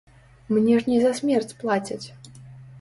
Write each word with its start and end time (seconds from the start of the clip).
Мне 0.55 0.79
ж 0.79 0.89
не 0.93 0.97
за 1.05 1.13
смерць 1.19 1.57
плацяць. 1.63 2.03